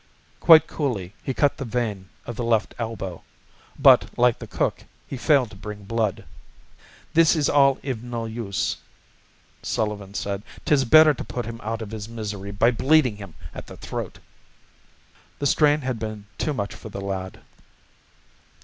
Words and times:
Quite 0.39 0.65
coolly 0.65 1.13
he 1.21 1.31
cut 1.31 1.57
the 1.57 1.63
vein 1.63 2.09
at 2.25 2.35
the 2.35 2.43
left 2.43 2.73
elbow, 2.79 3.21
but, 3.77 4.09
like 4.17 4.39
the 4.39 4.47
cook, 4.47 4.85
he 5.07 5.15
failed 5.15 5.51
to 5.51 5.55
bring 5.55 5.83
blood. 5.83 6.25
"This 7.13 7.35
is 7.35 7.47
all 7.47 7.77
iv 7.83 8.01
no 8.03 8.25
use," 8.25 8.77
Sullivan 9.61 10.15
said. 10.15 10.41
"'Tis 10.65 10.85
better 10.85 11.13
to 11.13 11.23
put 11.23 11.45
him 11.45 11.59
out 11.61 11.83
iv 11.83 11.91
his 11.91 12.09
misery 12.09 12.49
by 12.49 12.71
bleedin' 12.71 13.17
him 13.17 13.35
at 13.53 13.67
the 13.67 13.77
throat." 13.77 14.17
The 15.37 15.45
strain 15.45 15.81
had 15.81 15.99
been 15.99 16.25
too 16.39 16.53
much 16.55 16.73
for 16.73 16.89
the 16.89 16.99
lad. 16.99 17.41